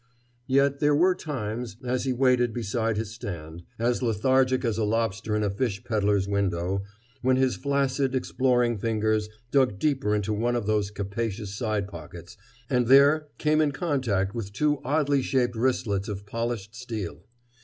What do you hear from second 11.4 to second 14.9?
side pockets and there came in contact with two